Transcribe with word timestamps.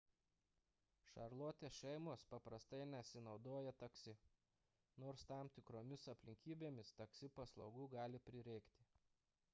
šarlotės 1.09 1.75
šeimos 1.81 2.23
paprastai 2.31 2.79
nesinaudoja 2.93 3.75
taksi 3.85 4.17
nors 5.05 5.29
tam 5.33 5.53
tikromis 5.59 6.09
aplinkybėmis 6.17 6.93
taksi 7.03 7.33
paslaugų 7.41 7.89
gali 7.97 8.27
prireikti 8.31 8.91